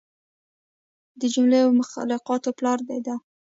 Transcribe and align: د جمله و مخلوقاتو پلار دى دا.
د 1.19 1.21
جمله 1.33 1.59
و 1.63 1.77
مخلوقاتو 1.81 2.49
پلار 2.57 2.79
دى 2.87 2.99
دا. 3.07 3.15